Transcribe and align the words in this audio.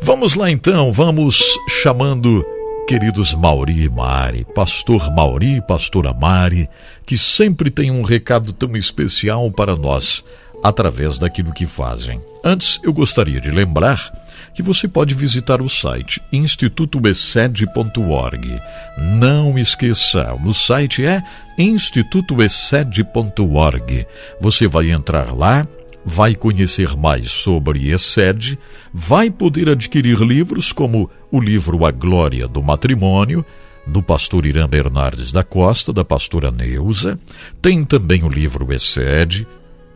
Vamos 0.00 0.34
lá 0.34 0.50
então, 0.50 0.92
vamos 0.92 1.58
chamando 1.68 2.44
queridos 2.86 3.34
Mauri 3.34 3.82
e 3.82 3.88
Mari, 3.88 4.46
pastor 4.54 5.12
Mauri 5.12 5.56
e 5.56 5.60
pastora 5.60 6.14
Mari, 6.14 6.70
que 7.04 7.18
sempre 7.18 7.68
tem 7.70 7.90
um 7.90 8.02
recado 8.02 8.52
tão 8.52 8.76
especial 8.76 9.50
para 9.50 9.74
nós 9.76 10.24
através 10.62 11.18
daquilo 11.18 11.52
que 11.52 11.66
fazem. 11.66 12.22
Antes, 12.42 12.80
eu 12.82 12.90
gostaria 12.92 13.40
de 13.40 13.50
lembrar 13.50 14.12
que 14.54 14.62
você 14.62 14.88
pode 14.88 15.12
visitar 15.14 15.60
o 15.60 15.68
site 15.68 16.22
institutoexcede.org. 16.32 18.58
Não 18.96 19.58
esqueça, 19.58 20.34
o 20.44 20.54
site 20.54 21.04
é 21.04 21.22
institutoexcede.org. 21.58 24.06
Você 24.40 24.66
vai 24.66 24.90
entrar 24.90 25.36
lá 25.36 25.66
vai 26.08 26.34
conhecer 26.34 26.96
mais 26.96 27.30
sobre 27.30 27.92
Excede, 27.92 28.58
vai 28.92 29.30
poder 29.30 29.68
adquirir 29.68 30.18
livros 30.20 30.72
como 30.72 31.10
o 31.30 31.38
livro 31.38 31.84
A 31.84 31.90
Glória 31.90 32.48
do 32.48 32.62
Matrimônio, 32.62 33.44
do 33.86 34.02
pastor 34.02 34.46
Irã 34.46 34.66
Bernardes 34.66 35.30
da 35.32 35.44
Costa, 35.44 35.92
da 35.92 36.06
pastora 36.06 36.50
Neuza. 36.50 37.20
Tem 37.60 37.84
também 37.84 38.24
o 38.24 38.28
livro 38.28 38.72
Excede, 38.72 39.46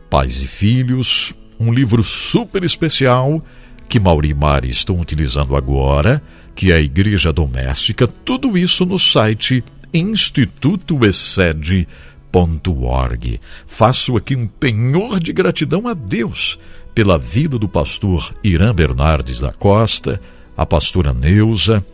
Pais 0.07 0.43
e 0.43 0.47
Filhos, 0.47 1.33
um 1.59 1.73
livro 1.73 2.03
super 2.03 2.63
especial 2.63 3.41
que 3.89 3.99
Mauri 3.99 4.29
e 4.29 4.33
Mari 4.35 4.69
estão 4.69 4.99
utilizando 4.99 5.55
agora, 5.55 6.21
que 6.53 6.71
é 6.71 6.75
a 6.75 6.81
Igreja 6.81 7.33
Doméstica. 7.33 8.07
Tudo 8.07 8.55
isso 8.55 8.85
no 8.85 8.99
site 8.99 9.63
Instituto 9.91 11.03
Excede 11.03 11.87
www.ecc.org. 12.33 13.39
Faço 13.67 14.17
aqui 14.17 14.35
um 14.35 14.47
penhor 14.47 15.19
de 15.19 15.31
gratidão 15.31 15.87
a 15.87 15.93
Deus 15.93 16.59
pela 16.95 17.17
vida 17.17 17.57
do 17.59 17.69
pastor 17.69 18.33
Irã 18.43 18.73
Bernardes 18.73 19.39
da 19.39 19.53
Costa, 19.53 20.19
a 20.57 20.65
pastora 20.65 21.13
Neuza, 21.13 21.85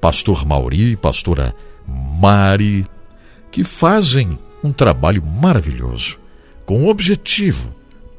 pastor 0.00 0.44
Mauri, 0.46 0.96
pastora 0.96 1.54
Mari, 1.86 2.86
que 3.50 3.62
fazem 3.62 4.38
um 4.64 4.72
trabalho 4.72 5.22
maravilhoso 5.24 6.18
com 6.64 6.84
o 6.84 6.88
objetivo 6.88 7.74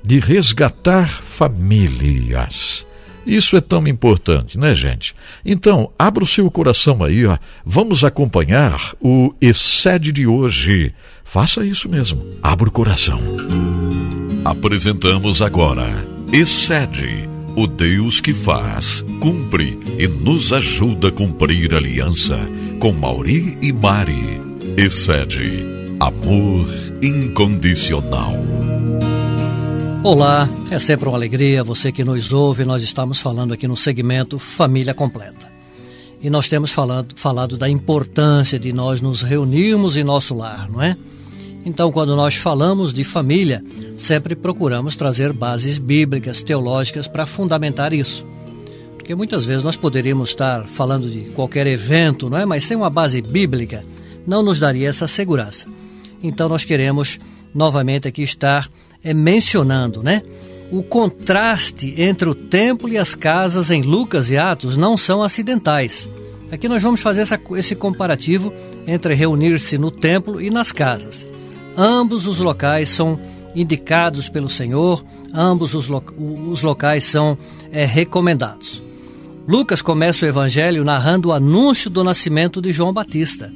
de 0.06 0.20
resgatar 0.20 1.08
famílias. 1.08 2.86
Isso 3.26 3.56
é 3.56 3.62
tão 3.62 3.88
importante, 3.88 4.58
né, 4.58 4.76
gente? 4.76 5.16
Então, 5.46 5.90
abra 5.98 6.24
o 6.24 6.28
seu 6.28 6.50
coração 6.52 7.04
aí, 7.04 7.26
ó. 7.26 7.38
Vamos 7.66 8.04
acompanhar 8.04 8.94
o 9.02 9.34
Excede 9.40 10.12
de 10.12 10.28
hoje. 10.28 10.94
Faça 11.24 11.66
isso 11.66 11.88
mesmo. 11.88 12.24
Abra 12.42 12.68
o 12.68 12.72
coração. 12.72 13.20
Apresentamos 14.44 15.42
agora 15.42 16.14
Excede, 16.34 17.30
o 17.56 17.68
Deus 17.68 18.20
que 18.20 18.34
faz, 18.34 19.06
cumpre 19.20 19.78
e 20.00 20.08
nos 20.08 20.52
ajuda 20.52 21.10
a 21.10 21.12
cumprir 21.12 21.76
a 21.76 21.78
aliança 21.78 22.40
com 22.80 22.92
Mauri 22.92 23.56
e 23.62 23.72
Mari. 23.72 24.42
Excede, 24.76 25.64
amor 26.00 26.68
incondicional. 27.04 28.34
Olá, 30.06 30.50
é 30.70 30.78
sempre 30.80 31.08
uma 31.08 31.16
alegria 31.16 31.64
você 31.64 31.90
que 31.90 32.04
nos 32.04 32.34
ouve. 32.34 32.66
Nós 32.66 32.84
estamos 32.84 33.22
falando 33.22 33.54
aqui 33.54 33.70
no 33.70 33.78
segmento 33.78 34.38
Família 34.38 34.94
Completa. 34.94 35.50
E 36.22 36.30
nós 36.30 36.50
temos 36.50 36.72
falado, 36.72 37.16
falado 37.16 37.56
da 37.56 37.70
importância 37.70 38.60
de 38.60 38.74
nós 38.74 39.00
nos 39.00 39.22
reunirmos 39.22 39.96
em 39.96 40.04
nosso 40.04 40.36
lar, 40.36 40.70
não 40.70 40.82
é? 40.82 40.98
Então, 41.66 41.90
quando 41.90 42.18
nós 42.18 42.36
falamos 42.36 42.94
de 42.94 43.06
família, 43.06 43.64
sempre 43.96 44.36
procuramos 44.36 44.94
trazer 44.98 45.32
bases 45.32 45.78
bíblicas, 45.78 46.44
teológicas 46.44 47.08
para 47.08 47.26
fundamentar 47.26 47.94
isso. 47.94 48.26
Porque 48.98 49.16
muitas 49.16 49.46
vezes 49.46 49.64
nós 49.64 49.78
poderíamos 49.78 50.32
estar 50.32 50.68
falando 50.68 51.10
de 51.10 51.30
qualquer 51.30 51.66
evento, 51.66 52.30
não 52.30 52.38
é? 52.38 52.46
Mas 52.46 52.66
sem 52.66 52.76
uma 52.76 52.90
base 52.90 53.22
bíblica, 53.22 53.86
não 54.28 54.44
nos 54.44 54.60
daria 54.60 54.90
essa 54.90 55.08
segurança. 55.08 55.66
Então, 56.22 56.50
nós 56.50 56.66
queremos 56.66 57.22
novamente 57.56 58.06
aqui 58.06 58.22
estar 58.22 58.70
é, 59.04 59.14
mencionando, 59.14 60.02
né? 60.02 60.22
O 60.72 60.82
contraste 60.82 61.94
entre 61.98 62.28
o 62.28 62.34
templo 62.34 62.90
e 62.90 62.98
as 62.98 63.14
casas 63.14 63.70
em 63.70 63.82
Lucas 63.82 64.30
e 64.30 64.38
Atos 64.38 64.78
não 64.78 64.98
são 64.98 65.22
acidentais. 65.22 66.10
Aqui 66.52 66.68
nós 66.68 66.82
vamos 66.82 67.02
fazer 67.02 67.22
essa, 67.22 67.40
esse 67.56 67.76
comparativo 67.76 68.54
entre 68.88 69.14
reunir-se 69.14 69.78
no 69.78 69.92
templo 69.92 70.42
e 70.42 70.50
nas 70.50 70.72
casas. 70.72 71.28
Ambos 71.78 72.26
os 72.28 72.40
locais 72.40 72.90
são 72.90 73.20
indicados 73.56 74.30
pelo 74.30 74.50
Senhor, 74.50 75.04
ambos 75.34 75.76
os, 75.76 75.88
lo, 75.88 76.04
os 76.18 76.62
locais 76.62 77.06
são 77.06 77.38
é, 77.72 77.86
recomendados. 77.86 78.82
Lucas 79.48 79.82
começa 79.82 80.26
o 80.26 80.30
evangelho 80.30 80.84
narrando 80.84 81.30
o 81.30 81.34
anúncio 81.34 81.90
do 81.90 82.04
nascimento 82.04 82.62
de 82.62 82.72
João 82.72 82.94
Batista, 82.94 83.54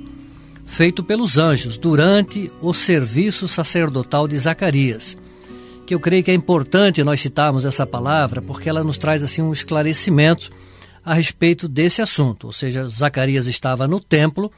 feito 0.66 1.04
pelos 1.04 1.38
anjos 1.38 1.78
durante 1.78 2.52
o 2.62 2.74
serviço 2.74 3.48
sacerdotal 3.48 4.28
de 4.28 4.38
Zacarias 4.38 5.18
que 5.88 5.96
eu 5.96 6.00
creio 6.02 6.22
que 6.22 6.30
é 6.30 6.34
importante 6.34 7.02
nós 7.02 7.22
citarmos 7.22 7.64
essa 7.64 7.88
palavra, 7.88 8.42
porque 8.42 8.68
ela 8.68 8.84
nos 8.84 8.98
traz 8.98 9.24
assim 9.24 9.42
um 9.42 9.54
esclarecimento 9.54 10.50
a 11.04 11.14
respeito 11.14 11.66
desse 11.66 12.02
assunto. 12.02 12.48
Ou 12.48 12.54
seja, 12.54 12.84
Zacarias 12.90 13.48
estava 13.48 13.88
no 13.88 14.02
templo 14.02 14.52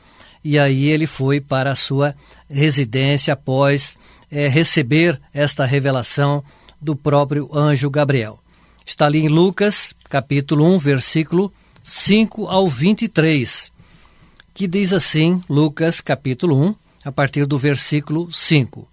e 0.43 0.57
aí 0.57 0.89
ele 0.89 1.05
foi 1.05 1.39
para 1.39 1.71
a 1.71 1.75
sua 1.75 2.15
residência 2.49 3.35
após 3.35 3.95
é, 4.31 4.47
receber 4.47 5.21
esta 5.31 5.65
revelação 5.65 6.43
do 6.81 6.95
próprio 6.95 7.47
anjo 7.53 7.91
Gabriel. 7.91 8.39
Está 8.83 9.05
ali 9.05 9.19
em 9.19 9.27
Lucas, 9.27 9.93
capítulo 10.09 10.65
1, 10.65 10.79
versículo 10.79 11.53
5 11.83 12.47
ao 12.47 12.67
23, 12.67 13.71
que 14.51 14.67
diz 14.67 14.93
assim, 14.93 15.43
Lucas, 15.47 16.01
capítulo 16.01 16.59
1, 16.59 16.75
a 17.05 17.11
partir 17.11 17.45
do 17.45 17.55
versículo 17.55 18.33
5. 18.33 18.87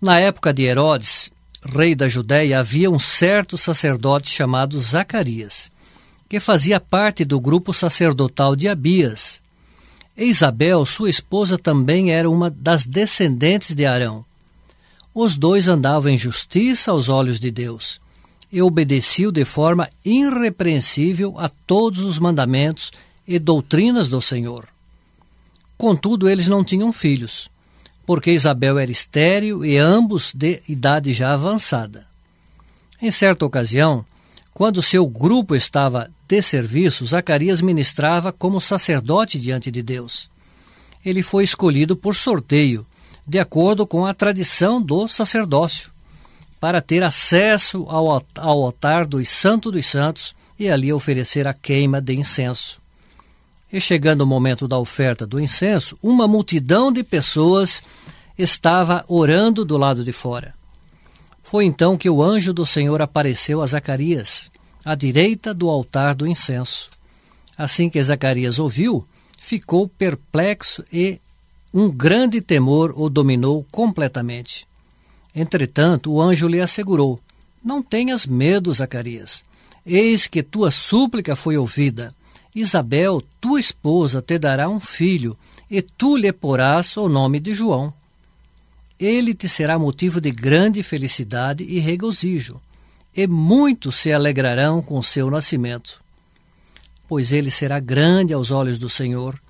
Na 0.00 0.18
época 0.18 0.50
de 0.50 0.64
Herodes, 0.64 1.30
rei 1.64 1.94
da 1.94 2.08
Judéia, 2.08 2.60
havia 2.60 2.90
um 2.90 2.98
certo 2.98 3.58
sacerdote 3.58 4.28
chamado 4.28 4.78
Zacarias, 4.78 5.70
que 6.28 6.38
fazia 6.38 6.78
parte 6.78 7.24
do 7.24 7.40
grupo 7.40 7.74
sacerdotal 7.74 8.54
de 8.54 8.68
Abias. 8.68 9.40
E 10.16 10.24
Isabel, 10.24 10.84
sua 10.84 11.10
esposa, 11.10 11.58
também 11.58 12.12
era 12.12 12.28
uma 12.28 12.50
das 12.50 12.84
descendentes 12.84 13.74
de 13.74 13.84
Arão. 13.86 14.24
Os 15.14 15.36
dois 15.36 15.66
andavam 15.66 16.12
em 16.12 16.18
justiça 16.18 16.90
aos 16.90 17.08
olhos 17.08 17.40
de 17.40 17.50
Deus 17.50 18.00
e 18.50 18.62
obedeciam 18.62 19.32
de 19.32 19.44
forma 19.44 19.88
irrepreensível 20.04 21.34
a 21.38 21.48
todos 21.48 22.04
os 22.04 22.18
mandamentos 22.18 22.92
e 23.26 23.38
doutrinas 23.38 24.08
do 24.08 24.22
Senhor. 24.22 24.66
Contudo, 25.76 26.28
eles 26.28 26.48
não 26.48 26.64
tinham 26.64 26.92
filhos 26.92 27.50
porque 28.08 28.32
Isabel 28.32 28.78
era 28.78 28.90
estéril 28.90 29.62
e 29.62 29.76
ambos 29.76 30.32
de 30.34 30.62
idade 30.66 31.12
já 31.12 31.34
avançada. 31.34 32.06
Em 33.02 33.10
certa 33.10 33.44
ocasião, 33.44 34.02
quando 34.54 34.80
seu 34.80 35.06
grupo 35.06 35.54
estava 35.54 36.10
de 36.26 36.40
serviço, 36.40 37.04
Zacarias 37.04 37.60
ministrava 37.60 38.32
como 38.32 38.62
sacerdote 38.62 39.38
diante 39.38 39.70
de 39.70 39.82
Deus. 39.82 40.30
Ele 41.04 41.22
foi 41.22 41.44
escolhido 41.44 41.94
por 41.94 42.16
sorteio, 42.16 42.86
de 43.26 43.38
acordo 43.38 43.86
com 43.86 44.06
a 44.06 44.14
tradição 44.14 44.80
do 44.80 45.06
sacerdócio, 45.06 45.90
para 46.58 46.80
ter 46.80 47.02
acesso 47.02 47.84
ao, 47.90 48.24
altar 48.38 49.04
dos 49.04 49.28
Santos 49.28 49.70
dos 49.70 49.86
Santos 49.86 50.34
e 50.58 50.70
ali 50.70 50.90
oferecer 50.94 51.46
a 51.46 51.52
queima 51.52 52.00
de 52.00 52.14
incenso. 52.14 52.80
E 53.72 53.80
chegando 53.80 54.22
o 54.22 54.26
momento 54.26 54.66
da 54.66 54.78
oferta 54.78 55.26
do 55.26 55.38
incenso, 55.38 55.98
uma 56.02 56.26
multidão 56.26 56.90
de 56.90 57.04
pessoas 57.04 57.82
estava 58.36 59.04
orando 59.08 59.64
do 59.64 59.76
lado 59.76 60.02
de 60.04 60.12
fora. 60.12 60.54
Foi 61.42 61.64
então 61.64 61.96
que 61.96 62.08
o 62.08 62.22
anjo 62.22 62.52
do 62.52 62.64
Senhor 62.64 63.00
apareceu 63.02 63.60
a 63.60 63.66
Zacarias, 63.66 64.50
à 64.84 64.94
direita 64.94 65.52
do 65.52 65.68
altar 65.68 66.14
do 66.14 66.26
incenso. 66.26 66.90
Assim 67.56 67.90
que 67.90 68.02
Zacarias 68.02 68.58
ouviu, 68.58 69.06
ficou 69.38 69.88
perplexo 69.88 70.84
e 70.92 71.20
um 71.72 71.90
grande 71.90 72.40
temor 72.40 72.94
o 72.96 73.10
dominou 73.10 73.66
completamente. 73.70 74.66
Entretanto, 75.34 76.12
o 76.12 76.22
anjo 76.22 76.48
lhe 76.48 76.60
assegurou: 76.60 77.20
Não 77.62 77.82
tenhas 77.82 78.26
medo, 78.26 78.72
Zacarias. 78.72 79.44
Eis 79.84 80.26
que 80.26 80.42
tua 80.42 80.70
súplica 80.70 81.36
foi 81.36 81.56
ouvida. 81.56 82.14
Isabel, 82.60 83.22
tua 83.40 83.60
esposa, 83.60 84.20
te 84.20 84.36
dará 84.36 84.68
um 84.68 84.80
filho, 84.80 85.38
e 85.70 85.80
tu 85.80 86.16
lhe 86.16 86.32
porás 86.32 86.96
o 86.96 87.08
nome 87.08 87.38
de 87.38 87.54
João. 87.54 87.94
Ele 88.98 89.32
te 89.32 89.48
será 89.48 89.78
motivo 89.78 90.20
de 90.20 90.32
grande 90.32 90.82
felicidade 90.82 91.62
e 91.62 91.78
regozijo, 91.78 92.60
e 93.16 93.28
muitos 93.28 93.96
se 93.96 94.12
alegrarão 94.12 94.82
com 94.82 95.00
seu 95.02 95.30
nascimento. 95.30 96.00
Pois 97.06 97.30
ele 97.30 97.50
será 97.50 97.78
grande 97.78 98.32
aos 98.32 98.50
olhos 98.50 98.76
do 98.76 98.88
Senhor, 98.88 99.40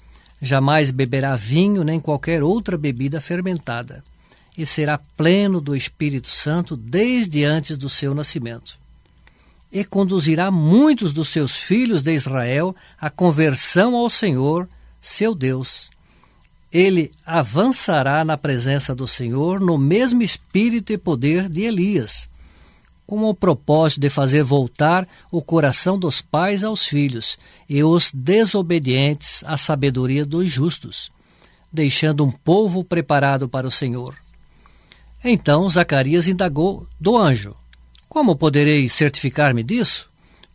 jamais 0.41 0.91
beberá 0.91 1.35
vinho 1.35 1.83
nem 1.83 1.99
qualquer 1.99 2.43
outra 2.43 2.77
bebida 2.77 3.23
fermentada, 3.23 4.05
e 4.57 4.67
será 4.67 4.99
pleno 5.17 5.63
do 5.63 5.75
Espírito 5.75 6.29
Santo 6.29 6.77
desde 6.77 7.43
antes 7.43 7.79
do 7.79 7.89
seu 7.89 8.15
nascimento 8.15 8.79
e 9.73 9.85
conduzirá 9.85 10.51
muitos 10.51 11.13
dos 11.13 11.29
seus 11.29 11.57
filhos 11.57 12.03
de 12.03 12.13
Israel 12.13 12.75
à 13.01 13.11
conversão 13.11 13.95
ao 13.95 14.09
Senhor, 14.09 14.69
seu 15.01 15.35
Deus. 15.35 15.91
Ele 16.73 17.11
avançará 17.25 18.25
na 18.25 18.37
presença 18.37 18.95
do 18.95 19.09
Senhor 19.09 19.61
no 19.61 19.79
mesmo 19.79 20.23
espírito 20.23 20.93
e 20.93 20.99
poder 20.99 21.49
de 21.49 21.63
Elias, 21.63 22.29
com 23.07 23.25
o 23.25 23.35
propósito 23.35 24.01
de 24.01 24.11
fazer 24.11 24.43
voltar 24.43 25.09
o 25.33 25.41
coração 25.41 25.99
dos 25.99 26.21
pais 26.21 26.63
aos 26.63 26.87
filhos 26.87 27.39
e 27.69 27.83
os 27.83 28.11
desobedientes 28.13 29.43
à 29.47 29.57
sabedoria 29.57 30.27
dos 30.27 30.51
justos, 30.51 31.11
deixando 31.73 32.25
um 32.25 32.31
povo 32.31 32.85
preparado 32.85 33.49
para 33.49 33.67
o 33.67 33.71
Senhor. 33.71 34.15
Então 35.25 35.69
Zacarias 35.71 36.29
indagou 36.29 36.87
do 37.01 37.17
anjo: 37.17 37.57
Como 38.09 38.37
poderei 38.37 38.89
certificar-me 38.89 39.63
disso? 39.63 40.09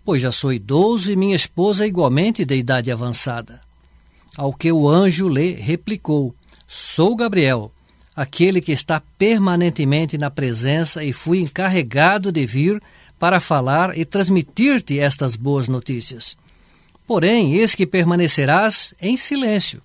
Pois 0.04 0.22
já 0.22 0.32
sou 0.32 0.52
idoso 0.52 1.12
e 1.12 1.16
minha 1.16 1.36
esposa 1.36 1.86
é 1.86 1.88
igualmente 1.88 2.44
de 2.44 2.56
idade 2.56 2.92
avançada. 2.92 3.62
Ao 4.36 4.52
que 4.52 4.72
o 4.72 4.90
anjo 4.90 5.30
lhe 5.30 5.52
replicou: 5.52 6.34
Sou 6.68 7.16
Gabriel, 7.16 7.72
aquele 8.16 8.60
que 8.60 8.72
está 8.72 9.02
permanentemente 9.18 10.18
na 10.18 10.32
presença 10.32 11.04
e 11.04 11.14
fui 11.14 11.40
encarregado 11.40 12.32
de 12.32 12.44
vir 12.46 12.82
para 13.20 13.40
falar 13.40 13.96
e 13.98 14.04
transmitir-te 14.04 15.00
estas 15.00 15.36
boas 15.36 15.68
notícias. 15.68 16.36
Porém, 17.06 17.54
eis 17.54 17.76
que 17.76 17.86
permanecerás 17.86 18.96
em 19.00 19.16
silêncio, 19.16 19.82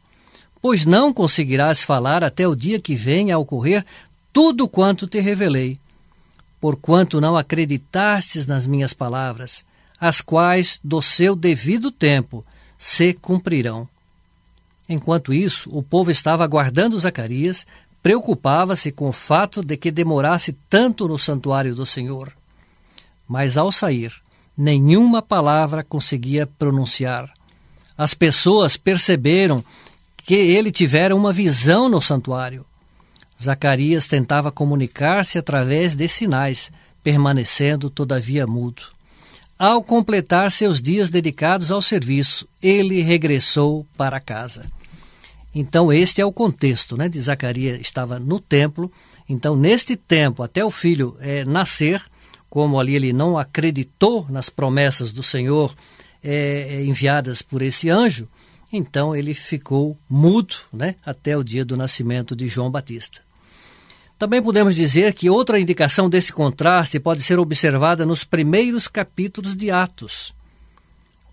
pois 0.62 0.86
não 0.86 1.12
conseguirás 1.12 1.82
falar 1.82 2.24
até 2.24 2.48
o 2.48 2.56
dia 2.56 2.80
que 2.80 2.94
venha 2.94 3.34
a 3.34 3.38
ocorrer 3.38 3.84
tudo 4.32 4.68
quanto 4.68 5.06
te 5.06 5.20
revelei, 5.20 5.78
porquanto 6.60 7.20
não 7.20 7.36
acreditastes 7.36 8.46
nas 8.46 8.66
minhas 8.66 8.92
palavras, 8.92 9.64
as 10.00 10.20
quais, 10.20 10.78
do 10.82 11.02
seu 11.02 11.34
devido 11.34 11.90
tempo, 11.90 12.44
se 12.76 13.12
cumprirão. 13.12 13.88
Enquanto 14.88 15.34
isso, 15.34 15.68
o 15.70 15.82
povo 15.82 16.10
estava 16.10 16.44
aguardando 16.44 16.98
Zacarias, 16.98 17.66
preocupava-se 18.02 18.90
com 18.92 19.08
o 19.08 19.12
fato 19.12 19.60
de 19.62 19.76
que 19.76 19.90
demorasse 19.90 20.56
tanto 20.70 21.06
no 21.06 21.18
santuário 21.18 21.74
do 21.74 21.84
Senhor. 21.84 22.32
Mas 23.26 23.56
ao 23.56 23.70
sair, 23.70 24.12
nenhuma 24.56 25.20
palavra 25.20 25.84
conseguia 25.84 26.46
pronunciar. 26.46 27.30
As 27.96 28.14
pessoas 28.14 28.76
perceberam 28.76 29.64
que 30.16 30.34
ele 30.34 30.70
tivera 30.70 31.14
uma 31.14 31.32
visão 31.32 31.88
no 31.88 32.00
santuário. 32.00 32.64
Zacarias 33.42 34.06
tentava 34.06 34.50
comunicar-se 34.50 35.38
através 35.38 35.94
de 35.94 36.08
sinais, 36.08 36.72
permanecendo 37.02 37.88
todavia 37.88 38.46
mudo. 38.46 38.82
Ao 39.58 39.82
completar 39.82 40.52
seus 40.52 40.80
dias 40.80 41.10
dedicados 41.10 41.70
ao 41.70 41.82
serviço, 41.82 42.48
ele 42.62 43.02
regressou 43.02 43.86
para 43.96 44.20
casa. 44.20 44.64
Então, 45.54 45.92
este 45.92 46.20
é 46.20 46.24
o 46.24 46.32
contexto 46.32 46.96
né, 46.96 47.08
de 47.08 47.20
Zacarias. 47.20 47.80
Estava 47.80 48.20
no 48.20 48.38
templo. 48.38 48.90
Então, 49.28 49.56
neste 49.56 49.96
tempo, 49.96 50.42
até 50.42 50.64
o 50.64 50.70
filho 50.70 51.16
é, 51.20 51.44
nascer, 51.44 52.02
como 52.48 52.78
ali 52.78 52.94
ele 52.94 53.12
não 53.12 53.36
acreditou 53.36 54.26
nas 54.28 54.48
promessas 54.48 55.12
do 55.12 55.22
Senhor 55.22 55.74
é, 56.22 56.82
enviadas 56.84 57.42
por 57.42 57.62
esse 57.62 57.90
anjo, 57.90 58.28
então 58.72 59.14
ele 59.14 59.34
ficou 59.34 59.96
mudo 60.08 60.54
né, 60.72 60.94
até 61.04 61.36
o 61.36 61.44
dia 61.44 61.64
do 61.64 61.76
nascimento 61.76 62.36
de 62.36 62.48
João 62.48 62.70
Batista. 62.70 63.20
Também 64.18 64.42
podemos 64.42 64.74
dizer 64.74 65.14
que 65.14 65.30
outra 65.30 65.60
indicação 65.60 66.10
desse 66.10 66.32
contraste 66.32 66.98
pode 66.98 67.22
ser 67.22 67.38
observada 67.38 68.04
nos 68.04 68.24
primeiros 68.24 68.88
capítulos 68.88 69.54
de 69.54 69.70
Atos, 69.70 70.34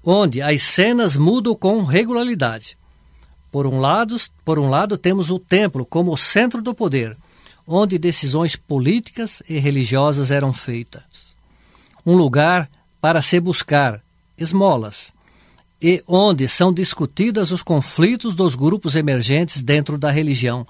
onde 0.03 0.39
as 0.39 0.61
cenas 0.61 1.17
mudam 1.17 1.55
com 1.55 1.83
regularidade. 1.83 2.77
Por 3.51 3.65
um 3.65 3.79
lado, 3.79 4.15
por 4.43 4.59
um 4.59 4.69
lado 4.69 4.99
temos 4.99 5.31
o 5.31 5.39
templo 5.39 5.83
como 5.83 6.13
o 6.13 6.17
centro 6.17 6.61
do 6.61 6.75
poder, 6.75 7.17
onde 7.65 7.97
decisões 7.97 8.55
políticas 8.55 9.41
e 9.49 9.57
religiosas 9.57 10.29
eram 10.29 10.53
feitas. 10.53 11.35
Um 12.05 12.15
lugar 12.15 12.69
para 13.01 13.19
se 13.19 13.39
buscar 13.39 13.99
esmolas 14.38 15.11
e 15.81 16.03
onde 16.07 16.47
são 16.47 16.71
discutidas 16.71 17.49
os 17.49 17.63
conflitos 17.63 18.35
dos 18.35 18.53
grupos 18.53 18.95
emergentes 18.95 19.63
dentro 19.63 19.97
da 19.97 20.11
religião 20.11 20.67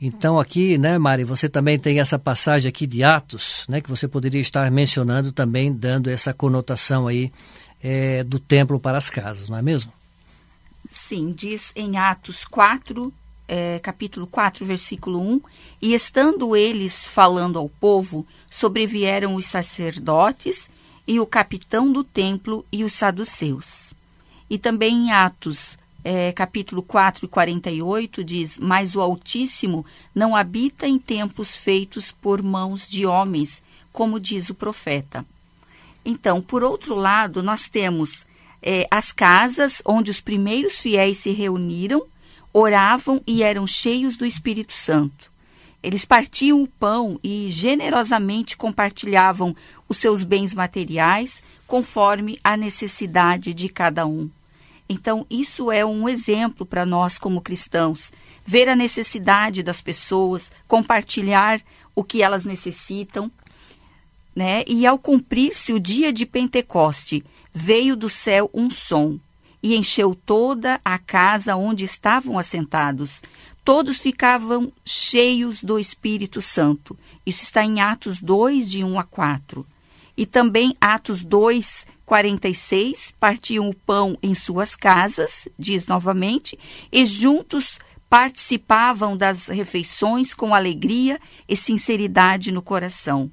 então 0.00 0.38
aqui, 0.38 0.78
né, 0.78 0.96
Mari, 0.96 1.24
você 1.24 1.48
também 1.48 1.78
tem 1.78 1.98
essa 1.98 2.18
passagem 2.18 2.68
aqui 2.68 2.86
de 2.86 3.02
Atos, 3.02 3.66
né, 3.68 3.80
que 3.80 3.90
você 3.90 4.06
poderia 4.06 4.40
estar 4.40 4.70
mencionando 4.70 5.32
também, 5.32 5.72
dando 5.72 6.08
essa 6.08 6.32
conotação 6.32 7.08
aí 7.08 7.32
é, 7.82 8.22
do 8.22 8.38
templo 8.38 8.78
para 8.78 8.98
as 8.98 9.10
casas, 9.10 9.48
não 9.48 9.58
é 9.58 9.62
mesmo? 9.62 9.92
Sim, 10.90 11.32
diz 11.32 11.72
em 11.74 11.96
Atos 11.96 12.44
4, 12.44 13.12
é, 13.48 13.78
capítulo 13.80 14.26
4, 14.26 14.64
versículo 14.64 15.20
1, 15.20 15.40
e 15.82 15.94
estando 15.94 16.54
eles 16.54 17.04
falando 17.04 17.58
ao 17.58 17.68
povo, 17.68 18.26
sobrevieram 18.50 19.34
os 19.34 19.46
sacerdotes 19.46 20.70
e 21.06 21.18
o 21.18 21.26
capitão 21.26 21.90
do 21.90 22.04
templo 22.04 22.64
e 22.70 22.84
os 22.84 22.92
saduceus. 22.92 23.94
E 24.48 24.58
também 24.58 25.06
em 25.06 25.10
Atos 25.10 25.78
é, 26.04 26.32
capítulo 26.32 26.82
4 26.82 27.24
e 27.24 27.28
48 27.28 28.24
diz: 28.24 28.58
Mas 28.58 28.94
o 28.94 29.00
Altíssimo 29.00 29.84
não 30.14 30.36
habita 30.36 30.86
em 30.86 30.98
templos 30.98 31.56
feitos 31.56 32.12
por 32.12 32.42
mãos 32.42 32.88
de 32.88 33.04
homens, 33.04 33.62
como 33.92 34.20
diz 34.20 34.48
o 34.48 34.54
profeta. 34.54 35.24
Então, 36.04 36.40
por 36.40 36.62
outro 36.62 36.94
lado, 36.94 37.42
nós 37.42 37.68
temos 37.68 38.26
é, 38.62 38.86
as 38.90 39.12
casas 39.12 39.82
onde 39.84 40.10
os 40.10 40.20
primeiros 40.20 40.78
fiéis 40.78 41.18
se 41.18 41.30
reuniram, 41.30 42.04
oravam 42.52 43.20
e 43.26 43.42
eram 43.42 43.66
cheios 43.66 44.16
do 44.16 44.24
Espírito 44.24 44.72
Santo. 44.72 45.30
Eles 45.82 46.04
partiam 46.04 46.62
o 46.62 46.66
pão 46.66 47.20
e 47.22 47.48
generosamente 47.50 48.56
compartilhavam 48.56 49.54
os 49.88 49.96
seus 49.98 50.24
bens 50.24 50.54
materiais 50.54 51.42
conforme 51.66 52.38
a 52.42 52.56
necessidade 52.56 53.54
de 53.54 53.68
cada 53.68 54.06
um. 54.06 54.28
Então, 54.88 55.26
isso 55.28 55.70
é 55.70 55.84
um 55.84 56.08
exemplo 56.08 56.64
para 56.64 56.86
nós 56.86 57.18
como 57.18 57.42
cristãos. 57.42 58.10
Ver 58.44 58.68
a 58.68 58.76
necessidade 58.76 59.62
das 59.62 59.82
pessoas, 59.82 60.50
compartilhar 60.66 61.60
o 61.94 62.02
que 62.02 62.22
elas 62.22 62.44
necessitam. 62.44 63.30
Né? 64.34 64.64
E 64.66 64.86
ao 64.86 64.98
cumprir-se 64.98 65.72
o 65.72 65.80
dia 65.80 66.12
de 66.12 66.24
Pentecoste, 66.24 67.24
veio 67.52 67.96
do 67.96 68.08
céu 68.08 68.50
um 68.54 68.70
som 68.70 69.18
e 69.62 69.76
encheu 69.76 70.14
toda 70.14 70.80
a 70.84 70.98
casa 70.98 71.56
onde 71.56 71.84
estavam 71.84 72.38
assentados. 72.38 73.20
Todos 73.64 73.98
ficavam 73.98 74.72
cheios 74.84 75.62
do 75.62 75.78
Espírito 75.78 76.40
Santo. 76.40 76.96
Isso 77.26 77.42
está 77.42 77.62
em 77.64 77.80
Atos 77.80 78.20
2, 78.22 78.70
de 78.70 78.84
1 78.84 78.98
a 78.98 79.04
4. 79.04 79.66
E 80.18 80.26
também 80.26 80.76
Atos 80.80 81.24
2, 81.24 81.86
46 82.04 83.14
partiam 83.20 83.68
o 83.68 83.72
pão 83.74 84.18
em 84.20 84.34
suas 84.34 84.74
casas, 84.74 85.46
diz 85.56 85.86
novamente, 85.86 86.58
e 86.90 87.06
juntos 87.06 87.78
participavam 88.10 89.16
das 89.16 89.46
refeições 89.46 90.34
com 90.34 90.52
alegria 90.52 91.20
e 91.48 91.54
sinceridade 91.54 92.50
no 92.50 92.60
coração. 92.60 93.30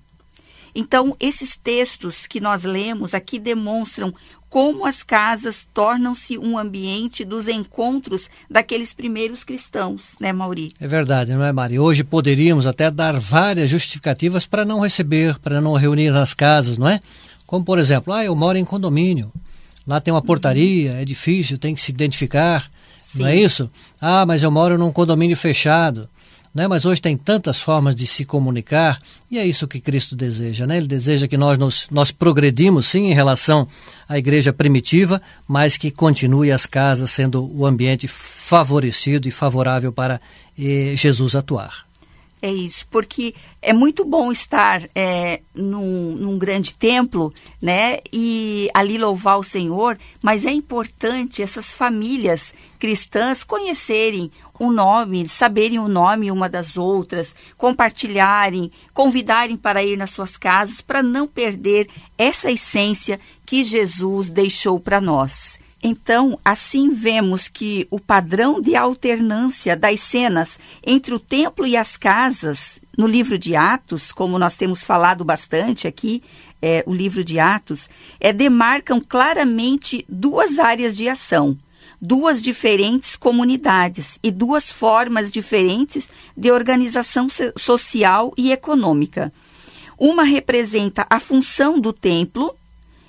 Então, 0.76 1.16
esses 1.22 1.56
textos 1.56 2.28
que 2.28 2.42
nós 2.42 2.64
lemos 2.64 3.14
aqui 3.14 3.40
demonstram 3.40 4.14
como 4.50 4.86
as 4.86 5.04
casas 5.04 5.68
tornam-se 5.74 6.38
um 6.38 6.58
ambiente 6.58 7.26
dos 7.26 7.48
encontros 7.48 8.30
daqueles 8.50 8.94
primeiros 8.94 9.44
cristãos, 9.44 10.12
né, 10.20 10.32
Mauri? 10.32 10.74
É 10.80 10.88
verdade, 10.88 11.34
não 11.34 11.44
é, 11.44 11.52
Mari? 11.52 11.80
Hoje 11.80 12.04
poderíamos 12.04 12.68
até 12.68 12.92
dar 12.92 13.20
várias 13.20 13.70
justificativas 13.70 14.46
para 14.46 14.64
não 14.64 14.80
receber, 14.80 15.40
para 15.40 15.60
não 15.60 15.74
reunir 15.74 16.12
nas 16.12 16.34
casas, 16.34 16.78
não 16.78 16.88
é? 16.88 17.02
Como, 17.46 17.64
por 17.66 17.80
exemplo, 17.80 18.14
ah, 18.14 18.24
eu 18.24 18.36
moro 18.36 18.58
em 18.58 18.66
condomínio, 18.66 19.32
lá 19.86 20.00
tem 20.00 20.14
uma 20.14 20.22
portaria, 20.22 20.94
é 20.94 21.06
difícil, 21.06 21.58
tem 21.58 21.76
que 21.76 21.82
se 21.82 21.92
identificar, 21.92 22.70
Sim. 22.98 23.20
não 23.20 23.28
é 23.28 23.36
isso? 23.36 23.70
Ah, 24.00 24.26
mas 24.26 24.42
eu 24.44 24.52
moro 24.52 24.78
num 24.78 24.92
condomínio 24.92 25.38
fechado. 25.38 26.10
Né? 26.56 26.70
Mas 26.70 26.86
hoje 26.86 27.02
tem 27.02 27.18
tantas 27.18 27.60
formas 27.60 27.94
de 27.94 28.08
se 28.08 28.24
comunicar 28.24 29.02
e 29.30 29.38
é 29.38 29.46
isso 29.46 29.68
que 29.68 29.82
Cristo 29.82 30.16
deseja. 30.16 30.66
Né? 30.66 30.78
Ele 30.78 30.88
deseja 30.88 31.28
que 31.28 31.36
nós, 31.36 31.58
nos, 31.58 31.88
nós 31.92 32.12
progredimos, 32.12 32.86
sim, 32.86 33.12
em 33.12 33.14
relação 33.14 33.68
à 34.08 34.18
igreja 34.18 34.54
primitiva, 34.54 35.22
mas 35.46 35.76
que 35.76 35.92
continue 35.92 36.54
as 36.54 36.66
casas 36.66 37.12
sendo 37.12 37.52
o 37.54 37.66
ambiente 37.66 38.08
favorecido 38.08 39.28
e 39.28 39.32
favorável 39.32 39.92
para 39.92 40.22
eh, 40.58 40.94
Jesus 40.96 41.36
atuar. 41.36 41.86
É 42.46 42.54
isso, 42.54 42.86
porque 42.92 43.34
é 43.60 43.74
muito 43.74 44.06
bom 44.06 44.32
estar 44.32 44.88
é, 44.94 45.42
num, 45.52 46.12
num, 46.12 46.38
grande 46.38 46.76
templo, 46.76 47.34
né, 47.60 48.02
e 48.14 48.70
ali 48.72 49.00
louvar 49.00 49.40
o 49.40 49.44
Senhor, 49.44 49.98
mas 50.22 50.46
é 50.46 50.52
importante 50.52 51.42
essas 51.42 51.74
famílias 51.74 52.54
cristãs 52.78 53.44
conhecerem 53.44 54.30
o 54.60 54.72
nome, 54.72 55.28
saberem 55.28 55.80
o 55.80 55.88
nome 55.88 56.30
uma 56.30 56.48
das 56.48 56.78
outras, 56.78 57.36
compartilharem, 57.58 58.72
convidarem 58.94 59.58
para 59.58 59.84
ir 59.84 59.98
nas 59.98 60.12
suas 60.12 60.38
casas, 60.38 60.82
para 60.82 61.02
não 61.02 61.28
perder 61.28 61.90
essa 62.16 62.52
essência 62.52 63.20
que 63.44 63.64
Jesus 63.64 64.30
deixou 64.30 64.80
para 64.80 65.02
nós. 65.02 65.58
Então, 65.84 66.40
assim 66.44 66.90
vemos 66.90 67.48
que 67.48 67.88
o 67.92 68.00
padrão 68.00 68.60
de 68.60 68.76
alternância 68.76 69.76
das 69.76 70.00
cenas 70.00 70.60
entre 70.86 71.14
o 71.14 71.20
templo 71.20 71.68
e 71.68 71.78
as 71.78 71.96
casas, 71.96 72.80
no 72.98 73.06
livro 73.06 73.38
de 73.38 73.56
Atos, 73.56 74.12
como 74.12 74.40
nós 74.40 74.56
temos 74.56 74.82
falado 74.82 75.24
bastante 75.24 75.88
aqui, 75.88 76.24
é, 76.62 76.84
o 76.88 76.94
livro 76.94 77.24
de 77.24 77.40
Atos, 77.40 77.90
é, 78.20 78.34
demarcam 78.34 79.00
claramente 79.00 80.06
duas 80.10 80.58
áreas 80.58 80.98
de 80.98 81.08
ação, 81.08 81.56
duas 82.02 82.42
diferentes 82.42 83.16
comunidades 83.16 84.18
e 84.24 84.32
duas 84.32 84.72
formas 84.72 85.30
diferentes 85.30 86.10
de 86.36 86.52
organização 86.52 87.28
social 87.58 88.34
e 88.38 88.52
econômica. 88.52 89.32
Uma 89.98 90.24
representa 90.24 91.06
a 91.10 91.20
função 91.20 91.80
do 91.80 91.94
templo 91.94 92.56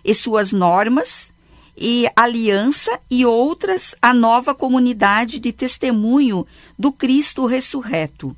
e 0.05 0.13
suas 0.13 0.53
normas 0.53 1.33
e 1.77 2.09
aliança 2.17 2.99
e 3.11 3.27
outras 3.27 3.95
a 4.01 4.15
nova 4.15 4.55
comunidade 4.55 5.39
de 5.39 5.53
testemunho 5.53 6.47
do 6.79 6.91
Cristo 6.91 7.45
ressurreto, 7.45 8.35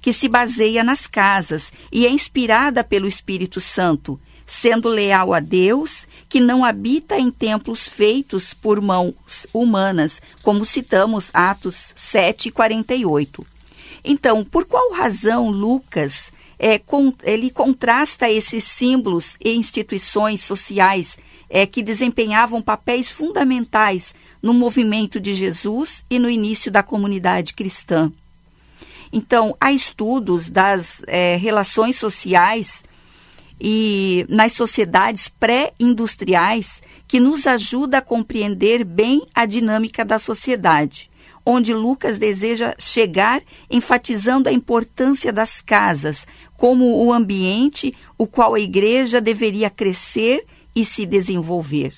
que 0.00 0.12
se 0.12 0.28
baseia 0.28 0.84
nas 0.84 1.06
casas 1.06 1.72
e 1.90 2.06
é 2.06 2.10
inspirada 2.10 2.84
pelo 2.84 3.06
Espírito 3.06 3.60
Santo, 3.60 4.20
sendo 4.46 4.88
leal 4.88 5.32
a 5.32 5.40
Deus, 5.40 6.06
que 6.28 6.40
não 6.40 6.64
habita 6.64 7.18
em 7.18 7.30
templos 7.30 7.88
feitos 7.88 8.52
por 8.52 8.80
mãos 8.80 9.46
humanas, 9.54 10.20
como 10.42 10.64
citamos 10.64 11.30
Atos 11.32 11.92
7:48. 11.96 13.46
Então, 14.04 14.44
por 14.44 14.66
qual 14.66 14.92
razão 14.92 15.48
Lucas 15.50 16.32
é, 16.62 16.78
com, 16.78 17.12
ele 17.24 17.50
contrasta 17.50 18.30
esses 18.30 18.62
símbolos 18.62 19.36
e 19.44 19.50
instituições 19.50 20.42
sociais 20.42 21.18
é, 21.50 21.66
que 21.66 21.82
desempenhavam 21.82 22.62
papéis 22.62 23.10
fundamentais 23.10 24.14
no 24.40 24.54
movimento 24.54 25.18
de 25.18 25.34
Jesus 25.34 26.04
e 26.08 26.20
no 26.20 26.30
início 26.30 26.70
da 26.70 26.80
comunidade 26.80 27.54
cristã. 27.54 28.12
Então, 29.12 29.56
há 29.60 29.72
estudos 29.72 30.48
das 30.48 31.02
é, 31.08 31.34
relações 31.34 31.96
sociais 31.96 32.84
e 33.60 34.24
nas 34.28 34.52
sociedades 34.52 35.28
pré-industriais 35.28 36.80
que 37.08 37.18
nos 37.18 37.44
ajuda 37.44 37.98
a 37.98 38.02
compreender 38.02 38.84
bem 38.84 39.26
a 39.34 39.46
dinâmica 39.46 40.04
da 40.04 40.16
sociedade 40.16 41.10
onde 41.44 41.74
Lucas 41.74 42.18
deseja 42.18 42.74
chegar 42.78 43.42
enfatizando 43.70 44.48
a 44.48 44.52
importância 44.52 45.32
das 45.32 45.60
casas 45.60 46.26
como 46.56 47.04
o 47.04 47.12
ambiente 47.12 47.94
o 48.16 48.26
qual 48.26 48.54
a 48.54 48.60
igreja 48.60 49.20
deveria 49.20 49.68
crescer 49.68 50.46
e 50.74 50.84
se 50.84 51.04
desenvolver. 51.04 51.94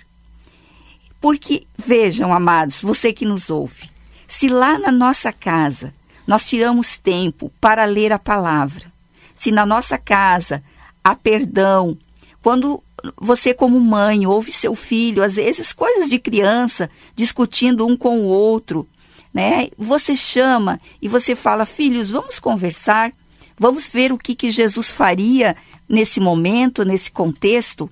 Porque, 1.20 1.66
vejam, 1.78 2.32
amados, 2.32 2.82
você 2.82 3.12
que 3.12 3.24
nos 3.24 3.48
ouve, 3.50 3.90
se 4.26 4.48
lá 4.48 4.78
na 4.78 4.92
nossa 4.92 5.32
casa 5.32 5.94
nós 6.26 6.46
tiramos 6.46 6.98
tempo 6.98 7.52
para 7.60 7.84
ler 7.84 8.12
a 8.12 8.18
palavra, 8.18 8.92
se 9.34 9.50
na 9.50 9.66
nossa 9.66 9.98
casa 9.98 10.62
há 11.02 11.14
perdão, 11.14 11.96
quando 12.42 12.82
você, 13.20 13.52
como 13.52 13.78
mãe, 13.80 14.26
ouve 14.26 14.52
seu 14.52 14.74
filho, 14.74 15.22
às 15.22 15.36
vezes 15.36 15.72
coisas 15.72 16.08
de 16.08 16.18
criança, 16.18 16.88
discutindo 17.14 17.86
um 17.86 17.96
com 17.96 18.20
o 18.20 18.24
outro, 18.24 18.88
né? 19.34 19.68
Você 19.76 20.14
chama 20.14 20.80
e 21.02 21.08
você 21.08 21.34
fala, 21.34 21.66
filhos, 21.66 22.12
vamos 22.12 22.38
conversar, 22.38 23.12
vamos 23.58 23.88
ver 23.88 24.12
o 24.12 24.18
que, 24.18 24.32
que 24.32 24.48
Jesus 24.48 24.90
faria 24.90 25.56
nesse 25.88 26.20
momento, 26.20 26.84
nesse 26.84 27.10
contexto. 27.10 27.90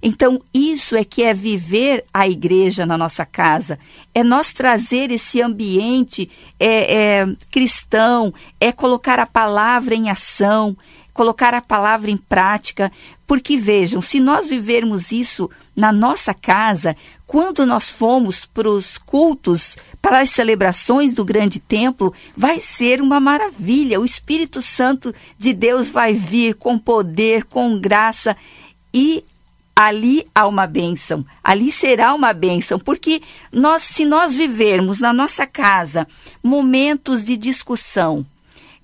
Então, 0.00 0.40
isso 0.52 0.94
é 0.94 1.02
que 1.02 1.22
é 1.22 1.34
viver 1.34 2.04
a 2.12 2.28
igreja 2.28 2.84
na 2.84 2.96
nossa 2.96 3.24
casa, 3.24 3.78
é 4.14 4.22
nós 4.22 4.52
trazer 4.52 5.10
esse 5.10 5.40
ambiente 5.40 6.30
é, 6.60 6.94
é, 6.94 7.36
cristão, 7.50 8.32
é 8.60 8.70
colocar 8.70 9.18
a 9.18 9.26
palavra 9.26 9.94
em 9.94 10.10
ação, 10.10 10.76
colocar 11.14 11.54
a 11.54 11.62
palavra 11.62 12.10
em 12.10 12.16
prática, 12.16 12.92
porque 13.26 13.56
vejam, 13.56 14.02
se 14.02 14.18
nós 14.20 14.48
vivermos 14.48 15.12
isso 15.12 15.48
na 15.74 15.92
nossa 15.92 16.34
casa, 16.34 16.94
quando 17.24 17.64
nós 17.64 17.88
fomos 17.88 18.44
para 18.44 18.68
os 18.68 18.98
cultos, 18.98 19.76
para 20.02 20.20
as 20.20 20.30
celebrações 20.30 21.14
do 21.14 21.24
grande 21.24 21.60
templo, 21.60 22.12
vai 22.36 22.60
ser 22.60 23.00
uma 23.00 23.20
maravilha. 23.20 24.00
O 24.00 24.04
Espírito 24.04 24.60
Santo 24.60 25.14
de 25.38 25.54
Deus 25.54 25.88
vai 25.88 26.12
vir 26.12 26.56
com 26.56 26.78
poder, 26.78 27.44
com 27.44 27.80
graça 27.80 28.36
e 28.92 29.24
ali 29.74 30.26
há 30.34 30.46
uma 30.46 30.66
bênção, 30.66 31.26
ali 31.42 31.72
será 31.72 32.14
uma 32.14 32.32
bênção, 32.32 32.78
porque 32.78 33.20
nós, 33.52 33.82
se 33.82 34.04
nós 34.04 34.32
vivermos 34.32 35.00
na 35.00 35.12
nossa 35.12 35.46
casa 35.46 36.06
momentos 36.42 37.24
de 37.24 37.36
discussão, 37.36 38.24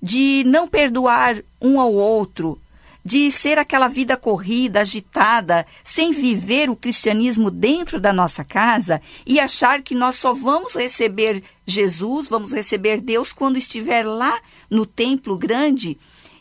de 0.01 0.43
não 0.45 0.67
perdoar 0.67 1.37
um 1.61 1.79
ao 1.79 1.93
outro, 1.93 2.59
de 3.03 3.31
ser 3.31 3.57
aquela 3.57 3.87
vida 3.87 4.15
corrida, 4.15 4.81
agitada, 4.81 5.65
sem 5.83 6.11
viver 6.11 6.69
o 6.69 6.75
cristianismo 6.75 7.49
dentro 7.49 7.99
da 7.99 8.13
nossa 8.13 8.43
casa 8.43 9.01
e 9.25 9.39
achar 9.39 9.81
que 9.81 9.95
nós 9.95 10.15
só 10.15 10.33
vamos 10.33 10.75
receber 10.75 11.43
Jesus, 11.65 12.27
vamos 12.27 12.51
receber 12.51 13.01
Deus 13.01 13.33
quando 13.33 13.57
estiver 13.57 14.05
lá 14.05 14.39
no 14.69 14.85
templo 14.85 15.37
grande, 15.37 15.97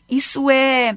isso 0.09 0.51
é. 0.51 0.97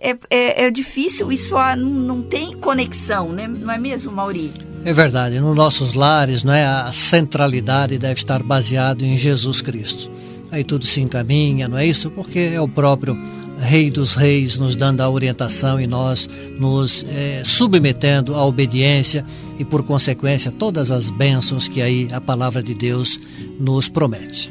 É, 0.00 0.18
é, 0.28 0.64
é 0.64 0.70
difícil, 0.70 1.32
isso 1.32 1.54
não, 1.54 1.76
não 1.76 2.22
tem 2.22 2.54
conexão, 2.58 3.30
né? 3.30 3.46
não 3.46 3.72
é 3.72 3.78
mesmo, 3.78 4.12
Mauri? 4.12 4.52
É 4.84 4.92
verdade, 4.92 5.40
nos 5.40 5.56
nossos 5.56 5.94
lares 5.94 6.42
não 6.42 6.52
é, 6.52 6.66
a 6.66 6.92
centralidade 6.92 7.96
deve 7.96 8.14
estar 8.14 8.42
baseada 8.42 9.04
em 9.04 9.16
Jesus 9.16 9.62
Cristo 9.62 10.10
aí 10.54 10.64
tudo 10.64 10.86
se 10.86 11.00
encaminha, 11.00 11.68
não 11.68 11.76
é 11.76 11.86
isso? 11.86 12.10
Porque 12.10 12.38
é 12.38 12.60
o 12.60 12.68
próprio 12.68 13.18
Rei 13.58 13.90
dos 13.90 14.14
Reis 14.14 14.58
nos 14.58 14.76
dando 14.76 15.00
a 15.00 15.08
orientação 15.08 15.80
e 15.80 15.86
nós 15.86 16.28
nos 16.58 17.04
é, 17.08 17.42
submetendo 17.44 18.34
à 18.34 18.44
obediência 18.44 19.24
e, 19.58 19.64
por 19.64 19.82
consequência, 19.82 20.50
todas 20.50 20.90
as 20.90 21.10
bênçãos 21.10 21.68
que 21.68 21.80
aí 21.80 22.08
a 22.12 22.20
palavra 22.20 22.62
de 22.62 22.74
Deus 22.74 23.20
nos 23.58 23.88
promete. 23.88 24.50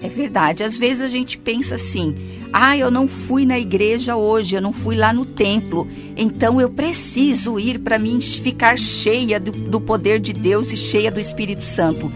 É 0.00 0.08
verdade. 0.08 0.62
Às 0.62 0.76
vezes 0.76 1.00
a 1.00 1.08
gente 1.08 1.38
pensa 1.38 1.76
assim: 1.76 2.14
ah, 2.52 2.76
eu 2.76 2.90
não 2.90 3.08
fui 3.08 3.46
na 3.46 3.58
igreja 3.58 4.16
hoje, 4.16 4.54
eu 4.54 4.60
não 4.60 4.72
fui 4.72 4.96
lá 4.96 5.12
no 5.12 5.24
templo, 5.24 5.88
então 6.16 6.60
eu 6.60 6.68
preciso 6.68 7.58
ir 7.58 7.78
para 7.78 7.98
mim 7.98 8.20
ficar 8.20 8.78
cheia 8.78 9.40
do, 9.40 9.50
do 9.50 9.80
poder 9.80 10.20
de 10.20 10.32
Deus 10.32 10.72
e 10.72 10.76
cheia 10.76 11.10
do 11.10 11.20
Espírito 11.20 11.64
Santo. 11.64 12.12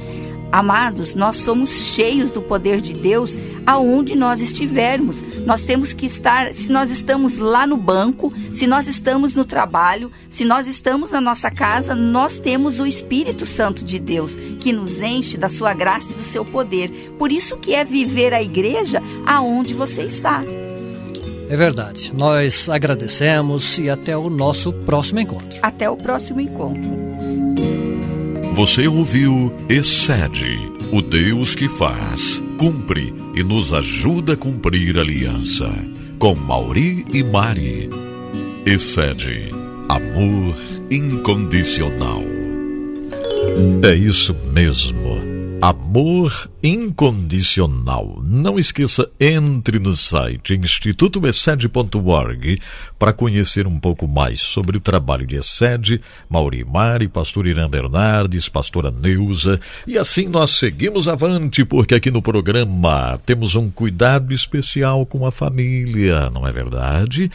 Amados, 0.50 1.14
nós 1.14 1.36
somos 1.36 1.70
cheios 1.94 2.30
do 2.30 2.40
poder 2.40 2.80
de 2.80 2.94
Deus 2.94 3.36
aonde 3.66 4.14
nós 4.14 4.40
estivermos. 4.40 5.22
Nós 5.44 5.62
temos 5.62 5.92
que 5.92 6.06
estar, 6.06 6.54
se 6.54 6.70
nós 6.70 6.90
estamos 6.90 7.38
lá 7.38 7.66
no 7.66 7.76
banco, 7.76 8.32
se 8.54 8.66
nós 8.66 8.88
estamos 8.88 9.34
no 9.34 9.44
trabalho, 9.44 10.10
se 10.30 10.46
nós 10.46 10.66
estamos 10.66 11.10
na 11.10 11.20
nossa 11.20 11.50
casa, 11.50 11.94
nós 11.94 12.38
temos 12.38 12.80
o 12.80 12.86
Espírito 12.86 13.44
Santo 13.44 13.84
de 13.84 13.98
Deus 13.98 14.36
que 14.58 14.72
nos 14.72 15.02
enche 15.02 15.36
da 15.36 15.50
sua 15.50 15.74
graça 15.74 16.10
e 16.10 16.14
do 16.14 16.24
seu 16.24 16.44
poder. 16.46 16.90
Por 17.18 17.30
isso 17.30 17.58
que 17.58 17.74
é 17.74 17.84
viver 17.84 18.32
a 18.32 18.42
igreja 18.42 19.02
aonde 19.26 19.74
você 19.74 20.02
está. 20.02 20.42
É 21.50 21.56
verdade. 21.56 22.12
Nós 22.14 22.68
agradecemos 22.68 23.78
e 23.78 23.88
até 23.88 24.16
o 24.16 24.30
nosso 24.30 24.72
próximo 24.72 25.20
encontro. 25.20 25.58
Até 25.62 25.88
o 25.88 25.96
próximo 25.96 26.40
encontro. 26.40 27.87
Você 28.58 28.88
ouviu 28.88 29.54
Excede, 29.68 30.58
o 30.90 31.00
Deus 31.00 31.54
que 31.54 31.68
faz, 31.68 32.42
cumpre 32.58 33.14
e 33.32 33.44
nos 33.44 33.72
ajuda 33.72 34.32
a 34.32 34.36
cumprir 34.36 34.98
a 34.98 35.00
aliança. 35.00 35.72
Com 36.18 36.34
Mauri 36.34 37.06
e 37.12 37.22
Mari. 37.22 37.88
Excede, 38.66 39.52
amor 39.88 40.56
incondicional. 40.90 42.20
É 43.80 43.94
isso 43.94 44.34
mesmo. 44.52 45.07
Amor 45.60 46.48
incondicional. 46.62 48.20
Não 48.22 48.60
esqueça, 48.60 49.10
entre 49.18 49.80
no 49.80 49.96
site 49.96 50.54
institutoexcede.org 50.54 52.60
para 52.96 53.12
conhecer 53.12 53.66
um 53.66 53.76
pouco 53.78 54.06
mais 54.06 54.40
sobre 54.40 54.76
o 54.76 54.80
trabalho 54.80 55.26
de 55.26 55.34
Excede, 55.34 56.00
Maurimari, 56.28 57.08
pastor 57.08 57.48
Irã 57.48 57.68
Bernardes, 57.68 58.48
pastora 58.48 58.92
Neuza. 58.92 59.58
E 59.84 59.98
assim 59.98 60.28
nós 60.28 60.50
seguimos 60.50 61.08
avante, 61.08 61.64
porque 61.64 61.96
aqui 61.96 62.10
no 62.10 62.22
programa 62.22 63.18
temos 63.26 63.56
um 63.56 63.68
cuidado 63.68 64.32
especial 64.32 65.04
com 65.04 65.26
a 65.26 65.32
família, 65.32 66.30
não 66.30 66.46
é 66.46 66.52
verdade? 66.52 67.28